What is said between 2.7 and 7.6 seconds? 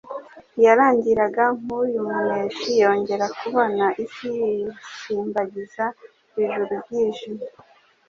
Yongera kubona isi yisimbagiza, ijuru ryijimye,